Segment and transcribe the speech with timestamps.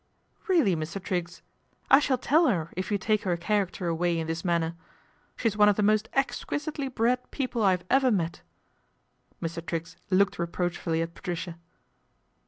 [0.47, 0.99] Really, Mr.
[0.99, 1.43] Triggs!
[1.91, 4.73] I shall tell her if you take er character away in this manner.
[5.35, 8.41] She's one f the most exquisitely bred people I have ever let."
[9.43, 9.63] Mr.
[9.63, 11.59] Triggs looked reproachfully at Patricia.